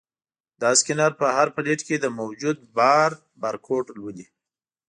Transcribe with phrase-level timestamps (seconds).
[0.61, 3.11] دا سکینر په هر پلیټ کې د موجود بار
[3.41, 4.27] بارکوډ لولي.